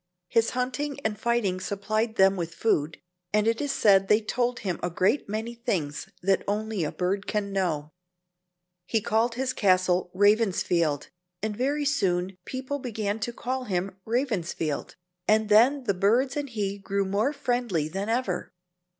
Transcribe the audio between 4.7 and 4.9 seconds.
a